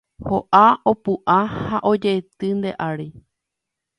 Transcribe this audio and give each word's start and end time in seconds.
Ho'a, 0.27 0.61
opu'ã 0.91 1.35
ha 1.59 1.77
ojeity 1.91 2.49
nde 2.57 2.71
ári 2.89 3.07